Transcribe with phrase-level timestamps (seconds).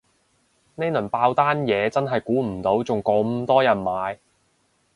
[0.73, 4.19] 呢輪爆單嘢真係估唔到仲咁多人買